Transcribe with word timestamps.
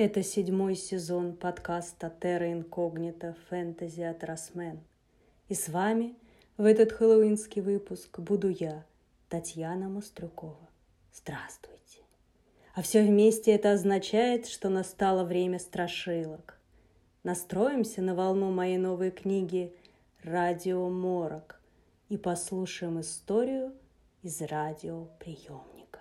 Это 0.00 0.22
седьмой 0.22 0.76
сезон 0.76 1.32
подкаста 1.32 2.14
Terra 2.20 2.48
Incognita 2.52 3.34
Fantasy 3.50 4.08
от 4.08 4.22
Росмен. 4.22 4.78
И 5.48 5.54
с 5.54 5.68
вами 5.68 6.14
в 6.56 6.66
этот 6.66 6.92
хэллоуинский 6.92 7.62
выпуск 7.62 8.20
буду 8.20 8.48
я, 8.48 8.86
Татьяна 9.28 9.88
Мострюкова. 9.88 10.68
Здравствуйте. 11.12 11.98
А 12.76 12.82
все 12.82 13.02
вместе 13.02 13.50
это 13.50 13.72
означает, 13.72 14.46
что 14.46 14.68
настало 14.68 15.24
время 15.24 15.58
страшилок. 15.58 16.60
Настроимся 17.24 18.00
на 18.00 18.14
волну 18.14 18.52
моей 18.52 18.78
новой 18.78 19.10
книги 19.10 19.74
«Радио 20.22 20.88
Морок» 20.88 21.60
и 22.08 22.16
послушаем 22.16 23.00
историю 23.00 23.72
из 24.22 24.40
радиоприемника. 24.42 25.98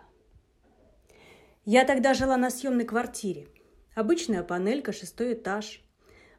Я 1.66 1.84
тогда 1.84 2.14
жила 2.14 2.38
на 2.38 2.52
съемной 2.52 2.86
квартире– 2.86 3.48
Обычная 3.98 4.44
панелька, 4.44 4.94
шестой 4.94 5.34
этаж. 5.34 5.82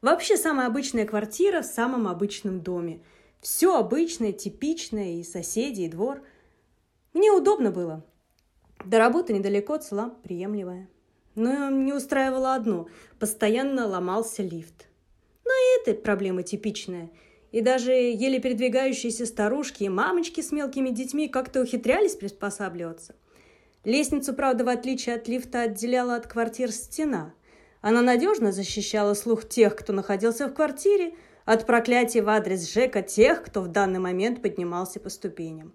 Вообще 0.01 0.37
самая 0.37 0.69
обычная 0.69 1.05
квартира 1.05 1.61
в 1.61 1.67
самом 1.67 2.07
обычном 2.07 2.61
доме. 2.61 3.01
Все 3.41 3.77
обычное, 3.77 4.31
типичное, 4.31 5.15
и 5.15 5.25
соседи, 5.25 5.81
и 5.81 5.89
двор. 5.89 6.23
Мне 7.15 7.33
удобно 7.33 7.73
было. 7.73 8.05
До 8.85 8.99
работы 8.99 9.33
недалеко, 9.33 9.77
цела 9.79 10.15
приемлемая. 10.23 10.89
Но 11.35 11.69
не 11.69 11.93
устраивало 11.93 12.55
одно– 12.55 12.87
постоянно 13.19 13.89
ломался 13.89 14.45
лифт. 14.45 14.87
Но 15.45 15.51
и 15.51 15.83
эта 15.83 16.01
проблема 16.01 16.45
типичная. 16.45 17.11
И 17.51 17.61
даже 17.61 17.91
еле 17.91 18.39
передвигающиеся 18.39 19.27
старушки 19.27 19.83
и 19.83 19.89
мамочки 19.89 20.43
с 20.43 20.53
мелкими 20.53 20.91
детьми 20.91 21.27
как-то 21.27 21.61
ухитрялись 21.61 22.15
приспосабливаться. 22.15 23.17
Лестницу, 23.83 24.33
правда, 24.33 24.63
в 24.63 24.69
отличие 24.69 25.17
от 25.17 25.27
лифта, 25.27 25.63
отделяла 25.63 26.15
от 26.15 26.29
квартир 26.29 26.71
стена. 26.71 27.35
Она 27.81 28.03
надежно 28.03 28.53
защищала 28.53 29.15
слух 29.15 29.49
тех, 29.49 29.77
кто 29.77 29.93
находился 29.93 30.49
в 30.49 30.55
квартире, 30.55 31.15
от 31.45 31.65
проклятий 31.65 32.21
в 32.21 32.29
адрес 32.29 32.71
Жека 32.71 33.03
тех, 33.03 33.43
кто 33.43 33.63
в 33.63 33.69
данный 33.69 34.01
момент 34.01 34.43
поднимался 34.43 35.01
по 35.01 35.09
ступеням. 35.09 35.75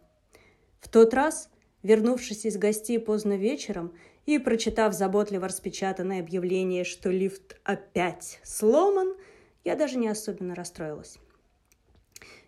В 0.79 0.89
тот 0.89 1.13
раз, 1.13 1.49
вернувшись 1.81 2.45
из 2.45 2.57
гостей 2.57 2.99
поздно 2.99 3.37
вечером 3.37 3.93
и 4.25 4.37
прочитав 4.37 4.93
заботливо 4.93 5.47
распечатанное 5.47 6.19
объявление, 6.19 6.83
что 6.83 7.09
лифт 7.09 7.59
опять 7.63 8.39
сломан, 8.43 9.15
я 9.63 9.75
даже 9.75 9.97
не 9.97 10.09
особенно 10.09 10.55
расстроилась. 10.55 11.17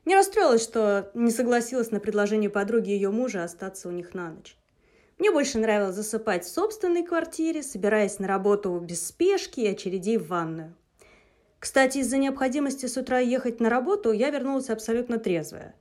Не 0.03 0.15
расстроилась, 0.15 0.61
что 0.63 1.09
не 1.15 1.31
согласилась 1.31 1.89
на 1.89 1.99
предложение 1.99 2.49
подруги 2.49 2.91
ее 2.91 3.09
мужа 3.09 3.43
остаться 3.43 3.87
у 3.89 3.91
них 3.91 4.13
на 4.13 4.31
ночь. 4.31 4.55
Мне 5.17 5.31
больше 5.31 5.59
нравилось 5.59 5.95
засыпать 5.95 6.43
в 6.43 6.51
собственной 6.51 7.03
квартире, 7.03 7.63
собираясь 7.63 8.19
на 8.19 8.27
работу 8.27 8.77
без 8.79 9.07
спешки 9.07 9.61
и 9.61 9.67
очередей 9.67 10.17
в 10.17 10.27
ванную. 10.27 10.75
Кстати, 11.59 11.99
из-за 11.99 12.17
необходимости 12.17 12.85
с 12.85 12.97
утра 12.97 13.19
ехать 13.19 13.61
на 13.61 13.69
работу 13.69 14.11
я 14.11 14.29
вернулась 14.29 14.69
абсолютно 14.69 15.17
трезвая. 15.17 15.73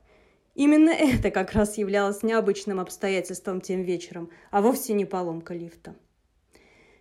Именно 0.55 0.89
это 1.17 1.31
как 1.31 1.51
раз 1.51 1.77
являлось 1.77 2.23
необычным 2.23 2.79
обстоятельством 2.79 3.59
тем 3.59 3.83
вечером, 3.83 4.29
а 4.51 4.61
вовсе 4.61 4.93
не 4.93 5.03
поломка 5.03 5.53
лифта. 5.53 5.95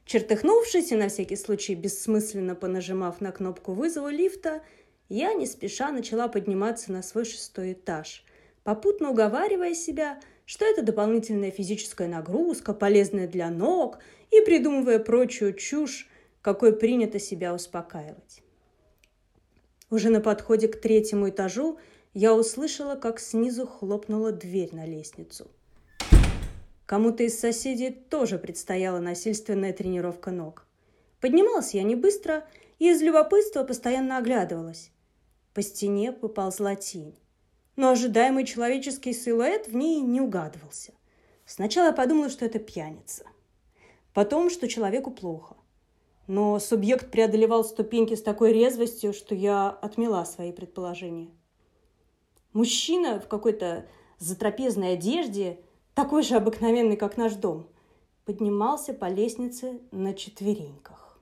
Чертыхнувшись 0.05 0.91
и 0.91 0.97
на 0.97 1.09
всякий 1.09 1.37
случай 1.37 1.77
бессмысленно 1.77 2.57
понажимав 2.57 3.21
на 3.21 3.31
кнопку 3.31 3.73
вызова 3.73 4.09
лифта, 4.09 4.63
я 5.09 5.35
не 5.35 5.47
спеша 5.47 5.93
начала 5.93 6.27
подниматься 6.27 6.91
на 6.91 7.03
свой 7.03 7.25
шестой 7.25 7.75
этаж, 7.75 8.25
попутно 8.65 9.11
уговаривая 9.11 9.75
себя– 9.75 10.21
что 10.45 10.65
это 10.65 10.83
дополнительная 10.83 11.51
физическая 11.51 12.09
нагрузка, 12.09 12.75
полезная 12.75 13.27
для 13.27 13.51
ног, 13.51 13.99
и 14.31 14.41
придумывая 14.41 14.99
прочую 14.99 15.55
чушь, 15.55 16.09
какой 16.43 16.77
принято 16.77 17.19
себя 17.19 17.55
успокаивать. 17.55 18.43
Уже 19.91 20.11
на 20.11 20.21
подходе 20.21 20.69
к 20.69 20.81
третьему 20.81 21.31
этажу 21.31 21.79
я 22.13 22.35
услышала, 22.35 22.97
как 22.97 23.21
снизу 23.21 23.67
хлопнула 23.67 24.33
дверь 24.33 24.75
на 24.75 24.85
лестницу. 24.87 25.51
Кому-то 26.87 27.23
из 27.23 27.39
соседей 27.39 27.91
тоже 27.91 28.39
предстояла 28.39 28.99
насильственная 28.99 29.73
тренировка 29.73 30.31
ног. 30.31 30.67
Поднималась 31.21 31.73
я 31.73 31.83
не 31.83 31.97
быстро 31.97 32.47
и 32.79 32.91
из 32.91 33.01
любопытства 33.01 33.65
постоянно 33.65 34.19
оглядывалась. 34.19 34.91
По 35.55 35.63
стене 35.63 36.13
поползла 36.13 36.75
тень 36.75 37.15
но 37.77 37.91
ожидаемый 37.91 38.45
человеческий 38.45 39.13
силуэт 39.13 39.69
в 39.69 39.75
ней 39.75 40.01
не 40.01 40.21
угадывался. 40.21 40.93
Сначала 41.45 41.87
я 41.87 41.93
подумала, 41.93 42.31
что 42.31 42.45
это 42.45 42.59
пьяница. 42.59 43.25
Потом, 44.13 44.49
что 44.49 44.69
человеку 44.69 45.11
плохо. 45.11 45.57
Но 46.27 46.59
субъект 46.59 47.11
преодолевал 47.11 47.65
ступеньки 47.65 48.15
с 48.15 48.23
такой 48.23 48.53
резвостью, 48.53 49.13
что 49.13 49.35
я 49.35 49.69
отмела 49.69 50.25
свои 50.25 50.53
предположения. 50.53 51.29
Мужчина 52.53 53.21
в 53.21 53.29
какой-то 53.29 53.87
затрапезной 54.19 54.95
одежде, 54.95 55.61
такой 55.95 56.23
же 56.23 56.37
обыкновенный, 56.37 56.97
как 56.97 57.17
наш 57.17 57.35
дом, 57.35 57.69
поднимался 58.25 58.95
по 58.95 59.07
лестнице 59.07 59.81
на 59.91 60.15
четвереньках. 60.15 61.19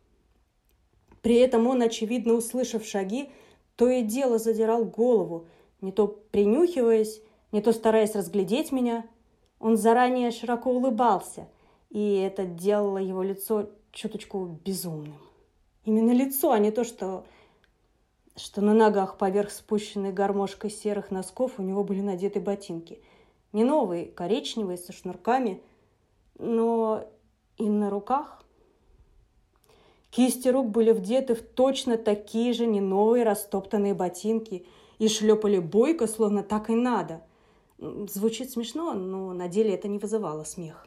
При 1.21 1.37
этом 1.37 1.67
он, 1.67 1.83
очевидно 1.83 2.35
услышав 2.35 2.85
шаги, 2.85 3.31
то 3.75 3.89
и 3.89 4.03
дело 4.03 4.39
задирал 4.39 4.85
голову– 4.85 5.49
не 5.83 5.93
то 5.93 6.07
принюхиваясь, 6.07 7.21
не 7.51 7.61
то 7.61 7.73
стараясь 7.73 8.15
разглядеть 8.15 8.73
меня. 8.73 9.05
Он 9.59 9.77
заранее 9.77 10.31
широко 10.31 10.71
улыбался, 10.71 11.49
и 11.91 12.15
это 12.17 12.47
делало 12.47 12.99
его 12.99 13.23
лицо 13.23 13.69
чуточку 13.91 14.59
безумным. 14.65 15.19
Именно 15.85 16.13
лицо, 16.13 16.53
а 16.53 16.59
не 16.59 16.71
то, 16.71 16.85
что, 16.85 17.25
что 18.37 18.61
на 18.61 18.73
ногах 18.73 19.19
поверх 19.19 19.51
спущенной 19.51 20.13
гармошкой 20.13 20.71
серых 20.71 21.11
носков 21.11 21.59
у 21.59 21.63
него 21.63 21.85
были 21.85 22.01
надеты 22.01 22.41
ботинки. 22.41 23.03
Не 23.53 23.65
новые, 23.65 24.07
коричневые, 24.07 24.79
со 24.79 24.93
шнурками, 24.93 25.61
но 26.39 27.05
и 27.59 27.69
на 27.69 27.91
руках. 27.91 28.43
Кисти 30.11 30.49
рук 30.49 30.69
были 30.71 30.93
вдеты 30.93 31.35
в 31.35 31.43
точно 31.43 31.97
такие 31.97 32.53
же 32.53 32.67
не 32.67 32.81
новые 32.81 33.25
растоптанные 33.25 33.95
ботинки– 33.95 34.65
и 35.03 35.09
шлепали 35.09 35.59
бойко, 35.59 36.07
словно 36.07 36.45
так 36.45 36.71
и 36.71 36.75
надо. 36.75 37.23
Звучит 37.79 38.53
смешно, 38.53 38.95
но 38.95 39.33
на 39.33 39.49
деле 39.49 39.75
это 39.75 39.89
не 39.89 39.99
вызывало 39.99 40.45
смех. 40.45 40.87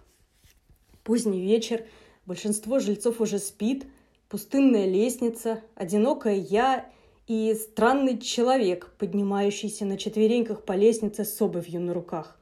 Поздний 1.03 1.41
вечер, 1.41 1.85
большинство 2.25 2.79
жильцов 2.79 3.19
уже 3.19 3.39
спит, 3.39 3.85
пустынная 4.29 4.85
лестница, 4.85 5.61
одинокая 5.75 6.35
я 6.35 6.89
и 7.27 7.53
странный 7.55 8.17
человек, 8.17 8.93
поднимающийся 8.97 9.83
на 9.83 9.97
четвереньках 9.97 10.63
по 10.63 10.71
лестнице 10.71 11.25
с 11.25 11.41
обувью 11.41 11.81
на 11.81 11.93
руках. 11.93 12.39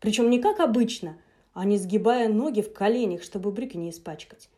Причем 0.00 0.28
не 0.28 0.40
как 0.40 0.58
обычно, 0.58 1.16
а 1.52 1.64
не 1.64 1.78
сгибая 1.78 2.28
ноги 2.28 2.62
в 2.62 2.72
коленях, 2.72 3.22
чтобы 3.22 3.52
брюки 3.52 3.76
не 3.76 3.90
испачкать. 3.90 4.48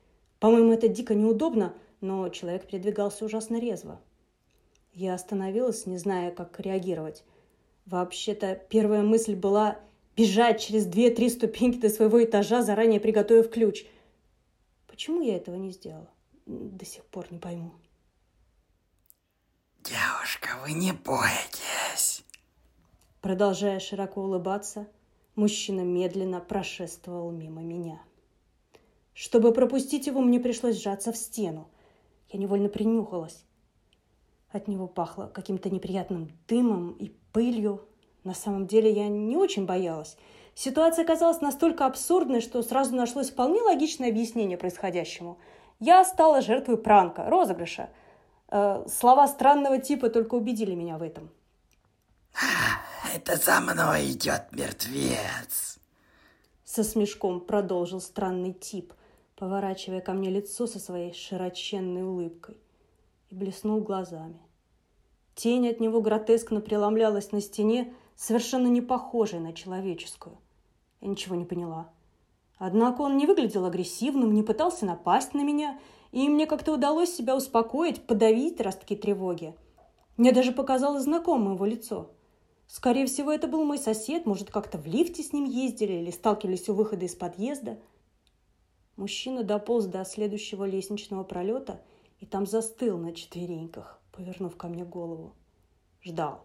По-моему, 0.41 0.73
это 0.73 0.89
дико 0.89 1.15
неудобно, 1.15 1.75
но 2.01 2.27
человек 2.31 2.67
передвигался 2.67 3.27
ужасно 3.27 3.61
резво. 3.61 4.01
Я 4.93 5.15
остановилась, 5.15 5.87
не 5.87 5.99
зная, 5.99 6.31
как 6.31 6.59
реагировать. 6.61 7.25
Вообще-то 7.87 8.55
первая 8.69 9.03
мысль 9.03 9.35
была 9.35 9.79
бежать 10.17 10.61
через 10.61 10.85
две-три 10.85 11.31
ступеньки 11.31 11.79
до 11.79 11.89
своего 11.89 12.23
этажа, 12.23 12.63
заранее 12.63 13.01
приготовив 13.01 13.51
ключ. 13.51 13.87
Почему 14.87 15.23
я 15.23 15.37
этого 15.37 15.57
не 15.57 15.71
сделала? 15.71 16.11
До 16.47 16.85
сих 16.85 17.05
пор 17.05 17.27
не 17.31 17.39
пойму. 17.39 17.73
Девушка, 19.85 20.49
вы 20.63 20.73
не 20.73 20.93
бойтесь. 20.93 22.25
Продолжая 23.21 23.81
широко 23.81 24.23
улыбаться, 24.23 24.87
мужчина 25.35 25.81
медленно 25.81 26.41
прошествовал 26.41 27.31
мимо 27.31 27.63
меня. 27.63 28.03
Чтобы 29.15 29.53
пропустить 29.53 30.07
его, 30.07 30.21
мне 30.21 30.41
пришлось 30.41 30.81
сжаться 30.81 31.11
в 31.11 31.17
стену. 31.17 31.69
Я 32.29 32.39
невольно 32.39 32.69
принюхалась. 32.69 33.45
От 34.51 34.67
него 34.67 34.87
пахло 34.87 35.27
каким-то 35.27 35.69
неприятным 35.69 36.31
дымом 36.49 36.93
и 36.93 37.11
пылью. 37.33 37.85
На 38.25 38.35
самом 38.35 38.67
деле 38.67 38.91
я 38.91 39.09
не 39.09 39.37
очень 39.37 39.67
боялась. 39.67 40.17
Ситуация 40.55 41.05
казалась 41.05 41.41
настолько 41.41 41.87
абсурдной, 41.87 42.41
что 42.41 42.63
сразу 42.63 42.95
нашлось 42.95 43.31
вполне 43.31 43.61
логичное 43.61 44.09
объяснение 44.09 44.57
происходящему. 44.57 45.39
Я 45.81 46.05
стала 46.05 46.41
жертвой 46.41 46.79
пранка, 46.79 47.29
розыгрыша. 47.29 47.91
Э, 48.49 48.85
слова 48.89 49.29
странного 49.29 49.79
типа 49.79 50.09
только 50.09 50.35
убедили 50.35 50.75
меня 50.75 50.97
в 50.97 51.03
этом. 51.03 51.31
«Это 53.15 53.37
за 53.37 53.61
мной 53.61 54.11
идет 54.11 54.47
мертвец!» 54.51 55.79
Со 56.65 56.85
смешком 56.85 57.41
продолжил 57.41 58.01
странный 58.01 58.53
тип, 58.53 58.95
поворачивая 59.37 60.01
ко 60.01 60.13
мне 60.13 60.31
лицо 60.31 60.67
со 60.67 60.81
своей 60.81 61.13
широченной 61.13 62.03
улыбкой 62.03 62.57
и 63.29 63.35
блеснул 63.35 63.81
глазами. 63.81 64.41
Тень 65.35 65.69
от 65.69 65.81
него 65.81 66.01
гротескно 66.01 66.61
преломлялась 66.61 67.33
на 67.33 67.41
стене, 67.41 67.95
совершенно 68.17 68.67
не 68.67 68.81
похожей 68.81 69.39
на 69.39 69.53
человеческую. 69.53 70.39
Я 71.01 71.09
ничего 71.09 71.37
не 71.37 71.45
поняла. 71.45 71.93
Однако 72.59 73.03
он 73.03 73.17
не 73.17 73.27
выглядел 73.27 73.65
агрессивным, 73.65 74.35
не 74.35 74.43
пытался 74.43 74.85
напасть 74.85 75.35
на 75.35 75.45
меня, 75.45 75.79
и 76.11 76.29
мне 76.29 76.47
как-то 76.47 76.75
удалось 76.75 77.15
себя 77.15 77.37
успокоить, 77.37 78.05
подавить 78.07 78.61
ростки 78.61 78.97
тревоги. 78.97 79.55
Мне 80.17 80.33
даже 80.33 80.51
показалось 80.51 81.05
знакомым 81.05 81.55
его 81.55 81.65
лицо. 81.65 82.11
Скорее 82.67 83.07
всего, 83.07 83.31
это 83.31 83.47
был 83.47 83.65
мой 83.65 83.79
сосед, 83.79 84.27
может, 84.27 84.51
как-то 84.51 84.77
в 84.77 84.87
лифте 84.87 85.23
с 85.23 85.33
ним 85.33 85.45
ездили 85.45 85.93
или 85.93 86.11
сталкивались 86.11 86.69
у 86.69 86.75
выхода 86.75 87.07
из 87.07 87.15
подъезда. 87.15 87.79
Мужчина 88.97 89.45
дополз 89.45 89.87
до 89.87 90.05
следующего 90.05 90.65
лестничного 90.65 91.23
пролета 91.23 91.81
и 92.21 92.27
там 92.27 92.47
застыл 92.47 92.99
на 92.99 93.13
четвереньках, 93.13 94.01
повернув 94.13 94.57
ко 94.57 94.69
мне 94.69 94.85
голову. 94.85 95.35
Ждал. 96.03 96.45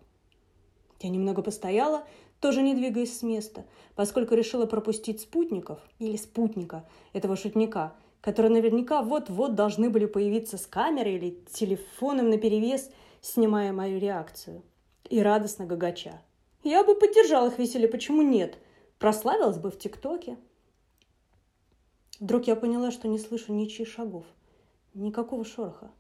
Я 0.99 1.09
немного 1.09 1.41
постояла, 1.41 2.05
тоже 2.39 2.61
не 2.61 2.75
двигаясь 2.75 3.17
с 3.17 3.23
места, 3.23 3.65
поскольку 3.95 4.35
решила 4.35 4.65
пропустить 4.65 5.21
спутников 5.21 5.79
или 5.99 6.17
спутника 6.17 6.87
этого 7.13 7.35
шутника, 7.35 7.95
которые 8.21 8.51
наверняка 8.51 9.01
вот-вот 9.01 9.55
должны 9.55 9.89
были 9.89 10.05
появиться 10.05 10.57
с 10.57 10.65
камерой 10.65 11.15
или 11.15 11.39
телефоном 11.51 12.29
наперевес, 12.29 12.89
снимая 13.21 13.73
мою 13.73 13.99
реакцию. 13.99 14.61
И 15.09 15.21
радостно 15.21 15.65
гагача. 15.65 16.21
Я 16.63 16.83
бы 16.83 16.95
поддержала 16.95 17.47
их 17.47 17.59
веселье, 17.59 17.89
почему 17.89 18.21
нет? 18.21 18.57
Прославилась 18.99 19.57
бы 19.57 19.69
в 19.69 19.77
ТикТоке. 19.77 20.37
Вдруг 22.19 22.47
я 22.47 22.55
поняла, 22.55 22.91
что 22.91 23.09
не 23.09 23.19
слышу 23.19 23.53
ничьих 23.53 23.89
шагов. 23.89 24.25
Никакого 24.93 25.45
шороха. 25.45 25.91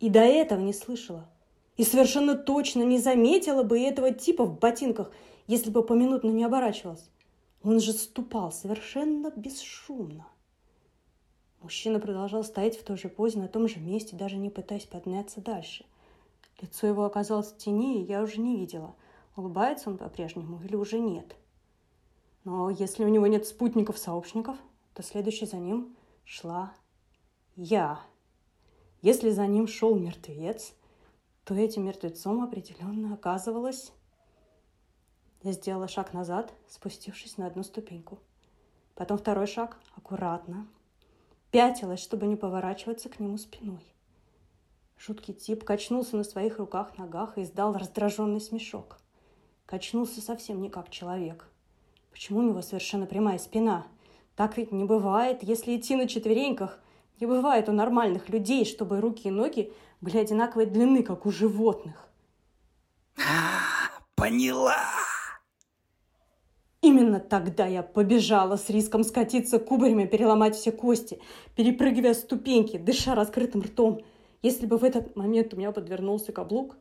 И 0.00 0.10
до 0.10 0.20
этого 0.20 0.60
не 0.60 0.72
слышала. 0.72 1.28
И 1.76 1.84
совершенно 1.84 2.36
точно 2.36 2.82
не 2.82 2.98
заметила 2.98 3.62
бы 3.62 3.80
этого 3.80 4.12
типа 4.12 4.44
в 4.44 4.58
ботинках– 4.58 5.10
если 5.46 5.70
бы 5.70 5.82
поминутно 5.82 6.30
не 6.30 6.44
оборачивалась. 6.44 7.08
Он 7.62 7.80
же 7.80 7.92
ступал 7.92 8.52
совершенно 8.52 9.32
бесшумно. 9.34 10.26
Мужчина 11.62 11.98
продолжал 11.98 12.44
стоять 12.44 12.78
в 12.78 12.84
той 12.84 12.96
же 12.96 13.08
позе, 13.08 13.38
на 13.38 13.48
том 13.48 13.66
же 13.66 13.80
месте, 13.80 14.14
даже 14.14 14.36
не 14.36 14.50
пытаясь 14.50 14.84
подняться 14.84 15.40
дальше. 15.40 15.84
Лицо 16.60 16.86
его 16.86 17.04
оказалось 17.04 17.52
в 17.52 17.56
тени, 17.56 18.00
и 18.00 18.04
я 18.04 18.22
уже 18.22 18.40
не 18.40 18.56
видела, 18.56 18.94
улыбается 19.34 19.90
он 19.90 19.98
по-прежнему 19.98 20.60
или 20.62 20.76
уже 20.76 20.98
нет. 20.98 21.36
Но 22.44 22.70
если 22.70 23.04
у 23.04 23.08
него 23.08 23.26
нет 23.26 23.46
спутников-сообщников, 23.46 24.56
то 24.94 25.02
следующей 25.02 25.46
за 25.46 25.56
ним 25.56 25.96
шла 26.24 26.72
я. 27.56 28.00
Если 29.02 29.30
за 29.30 29.46
ним 29.46 29.66
шел 29.66 29.96
мертвец, 29.96 30.74
то 31.44 31.54
этим 31.54 31.84
мертвецом 31.84 32.42
определенно 32.42 33.14
оказывалась 33.14 33.92
я 35.46 35.52
сделала 35.52 35.86
шаг 35.86 36.12
назад, 36.12 36.52
спустившись 36.68 37.36
на 37.36 37.46
одну 37.46 37.62
ступеньку. 37.62 38.18
Потом 38.96 39.16
второй 39.16 39.46
шаг, 39.46 39.78
аккуратно. 39.94 40.66
Пятилась, 41.52 42.00
чтобы 42.00 42.26
не 42.26 42.34
поворачиваться 42.34 43.08
к 43.08 43.20
нему 43.20 43.38
спиной. 43.38 43.84
Жуткий 44.98 45.34
тип 45.34 45.62
качнулся 45.62 46.16
на 46.16 46.24
своих 46.24 46.58
руках-ногах 46.58 47.38
и 47.38 47.42
издал 47.42 47.74
раздраженный 47.74 48.40
смешок. 48.40 48.98
Качнулся 49.66 50.20
совсем 50.20 50.60
не 50.60 50.68
как 50.68 50.90
человек. 50.90 51.48
Почему 52.10 52.40
у 52.40 52.42
него 52.42 52.60
совершенно 52.60 53.06
прямая 53.06 53.38
спина? 53.38 53.86
Так 54.34 54.56
ведь 54.56 54.72
не 54.72 54.84
бывает, 54.84 55.44
если 55.44 55.76
идти 55.76 55.94
на 55.94 56.08
четвереньках. 56.08 56.80
Не 57.20 57.26
бывает 57.26 57.68
у 57.68 57.72
нормальных 57.72 58.28
людей, 58.28 58.64
чтобы 58.66 59.00
руки 59.00 59.28
и 59.28 59.30
ноги 59.30 59.72
были 60.00 60.18
одинаковой 60.18 60.66
длины, 60.66 61.02
как 61.02 61.24
у 61.24 61.30
животных. 61.30 62.08
Поняла. 64.14 64.76
Именно 66.82 67.18
тогда 67.20 67.66
я 67.66 67.82
побежала 67.82 68.56
с 68.56 68.68
риском 68.68 69.02
скатиться 69.02 69.58
кубарями, 69.58 70.04
переломать 70.04 70.54
все 70.56 70.72
кости, 70.72 71.18
перепрыгивая 71.56 72.14
ступеньки, 72.14 72.76
дыша 72.76 73.14
раскрытым 73.14 73.62
ртом. 73.62 74.02
Если 74.42 74.66
бы 74.66 74.76
в 74.76 74.84
этот 74.84 75.16
момент 75.16 75.54
у 75.54 75.56
меня 75.56 75.72
подвернулся 75.72 76.32
каблук, 76.32 76.76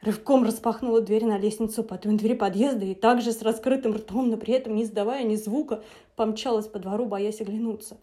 рывком 0.00 0.44
распахнула 0.44 1.00
дверь 1.00 1.26
на 1.26 1.36
лестницу, 1.36 1.82
потом 1.82 2.16
двери 2.16 2.34
подъезда 2.34 2.86
и 2.86 2.94
также 2.94 3.32
с 3.32 3.42
раскрытым 3.42 3.96
ртом, 3.96 4.30
но 4.30 4.36
при 4.36 4.54
этом 4.54 4.76
не 4.76 4.84
издавая 4.84 5.24
ни 5.24 5.34
звука, 5.34 5.82
помчалась 6.14 6.66
по 6.66 6.78
двору, 6.78 7.06
боясь 7.06 7.40
оглянуться. 7.40 7.98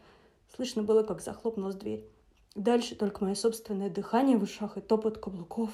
Слышно 0.55 0.83
было, 0.83 1.03
как 1.03 1.21
захлопнулась 1.21 1.75
дверь. 1.75 2.07
Дальше 2.55 2.95
только 2.95 3.23
мое 3.23 3.35
собственное 3.35 3.89
дыхание 3.89 4.37
в 4.37 4.43
ушах 4.43 4.77
и 4.77 4.81
топот 4.81 5.17
каблуков. 5.17 5.71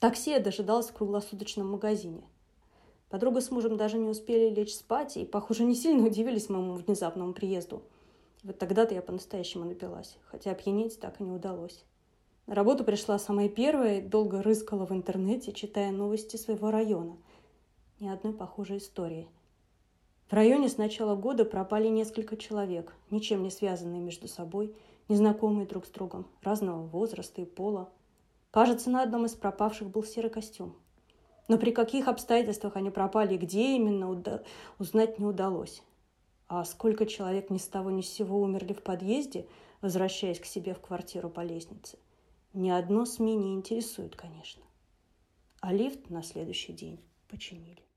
Такси 0.00 0.30
я 0.30 0.40
дожидалась 0.40 0.88
в 0.88 0.94
круглосуточном 0.94 1.70
магазине– 1.70 2.22
Подруга 3.08 3.40
с 3.40 3.50
мужем 3.50 3.78
даже 3.78 3.96
не 3.96 4.08
успели 4.08 4.54
лечь 4.54 4.74
спать 4.74 5.16
и, 5.16 5.24
похоже, 5.24 5.64
не 5.64 5.74
сильно 5.74 6.06
удивились 6.06 6.50
моему 6.50 6.74
внезапному 6.74 7.32
приезду. 7.32 7.82
Вот 8.42 8.58
тогда-то 8.58 8.94
я 8.94 9.00
по-настоящему 9.00 9.64
напилась, 9.64 10.18
хотя 10.26 10.50
опьянеть 10.50 11.00
так 11.00 11.20
и 11.20 11.24
не 11.24 11.32
удалось. 11.32 11.84
На 12.46 12.54
работу 12.54 12.84
пришла 12.84 13.18
самая 13.18 13.48
первая 13.48 14.02
долго 14.02 14.42
рыскала 14.42 14.84
в 14.84 14.92
интернете, 14.92 15.52
читая 15.52 15.90
новости 15.90 16.36
своего 16.36 16.70
района. 16.70 17.16
Ни 17.98 18.08
одной 18.08 18.34
похожей 18.34 18.76
истории. 18.78 19.28
В 20.28 20.34
районе 20.34 20.68
с 20.68 20.76
начала 20.76 21.16
года 21.16 21.46
пропали 21.46 21.88
несколько 21.88 22.36
человек, 22.36 22.94
ничем 23.10 23.42
не 23.42 23.50
связанные 23.50 24.02
между 24.02 24.28
собой, 24.28 24.76
незнакомые 25.08 25.66
друг 25.66 25.86
с 25.86 25.88
другом, 25.88 26.26
разного 26.42 26.86
возраста 26.86 27.40
и 27.40 27.46
пола. 27.46 27.88
Кажется, 28.50 28.90
на 28.90 29.02
одном 29.02 29.24
из 29.24 29.32
пропавших 29.32 29.88
был 29.88 30.04
серый 30.04 30.30
костюм, 30.30 30.76
но 31.48 31.56
при 31.56 31.70
каких 31.70 32.08
обстоятельствах 32.08 32.76
они 32.76 32.90
пропали 32.90 33.36
и 33.36 33.38
где 33.38 33.76
именно, 33.76 34.10
уда- 34.10 34.42
узнать 34.78 35.18
не 35.18 35.24
удалось. 35.24 35.82
А 36.46 36.62
сколько 36.66 37.06
человек 37.06 37.48
ни 37.48 37.56
с 37.56 37.66
того 37.66 37.90
ни 37.90 38.02
с 38.02 38.12
сего 38.12 38.42
умерли 38.42 38.74
в 38.74 38.82
подъезде, 38.82 39.46
возвращаясь 39.80 40.40
к 40.40 40.44
себе 40.44 40.74
в 40.74 40.80
квартиру 40.80 41.30
по 41.30 41.40
лестнице, 41.40 41.98
ни 42.52 42.68
одно 42.68 43.06
СМИ 43.06 43.34
не 43.34 43.54
интересует, 43.54 44.14
конечно. 44.14 44.62
А 45.60 45.72
лифт 45.72 46.10
на 46.10 46.22
следующий 46.22 46.74
день 46.74 47.00
починили. 47.28 47.87